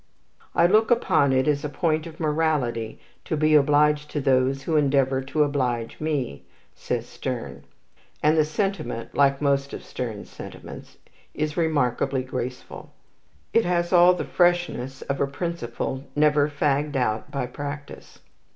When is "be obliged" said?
3.37-4.09